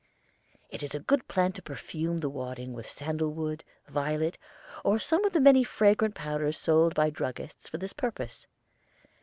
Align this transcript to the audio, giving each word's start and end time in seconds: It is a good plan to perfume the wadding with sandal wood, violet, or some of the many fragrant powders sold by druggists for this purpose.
It 0.71 0.81
is 0.81 0.95
a 0.95 0.99
good 0.99 1.27
plan 1.27 1.51
to 1.51 1.61
perfume 1.61 2.17
the 2.17 2.29
wadding 2.31 2.73
with 2.73 2.89
sandal 2.89 3.29
wood, 3.31 3.63
violet, 3.87 4.39
or 4.83 4.97
some 4.97 5.23
of 5.25 5.33
the 5.33 5.39
many 5.39 5.63
fragrant 5.63 6.15
powders 6.15 6.57
sold 6.57 6.95
by 6.95 7.11
druggists 7.11 7.69
for 7.69 7.77
this 7.77 7.93
purpose. 7.93 8.47